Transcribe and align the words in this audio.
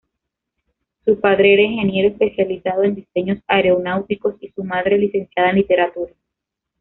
Su 1.05 1.19
padre 1.19 1.53
era 1.53 1.61
ingeniero 1.61 2.07
especializado 2.09 2.81
en 2.85 2.95
diseños 2.95 3.37
aeronáuticos 3.45 4.33
y 4.41 4.49
su 4.49 4.63
madre, 4.63 4.97
licenciada 4.97 5.51
en 5.51 5.57
literatura. 5.57 6.13